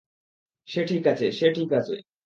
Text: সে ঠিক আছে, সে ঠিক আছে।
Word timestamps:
সে 0.67 0.81
ঠিক 0.85 1.03
আছে, 1.07 1.25
সে 1.31 1.47
ঠিক 1.53 1.69
আছে। 1.73 1.95